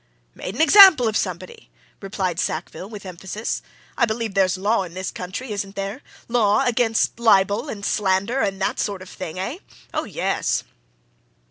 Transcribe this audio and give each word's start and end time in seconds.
"Made 0.33 0.55
an 0.55 0.61
example 0.61 1.07
of 1.07 1.15
somebody," 1.15 1.69
replied 2.01 2.39
Sackville, 2.39 2.89
with 2.89 3.05
emphasis. 3.05 3.61
"I 3.95 4.07
believe 4.07 4.33
there's 4.33 4.57
law 4.57 4.81
in 4.81 4.95
this 4.95 5.11
country, 5.11 5.51
isn't 5.51 5.75
there? 5.75 6.01
law 6.27 6.65
against 6.65 7.19
libel 7.19 7.69
and 7.69 7.85
slander, 7.85 8.39
and 8.39 8.59
that 8.59 8.79
sort 8.79 9.03
of 9.03 9.09
thing, 9.09 9.37
eh? 9.37 9.59
Oh, 9.93 10.05
yes!" 10.05 10.63